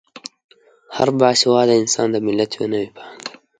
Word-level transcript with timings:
هر 0.97 1.09
با 1.19 1.29
سواده 1.41 1.73
انسان 1.81 2.07
د 2.11 2.15
ملت 2.27 2.49
یوه 2.55 2.67
نوې 2.73 2.89
پانګه 2.95 3.23
ده. 3.25 3.33